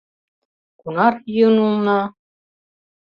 [0.79, 1.99] Кунаре йӱын улына...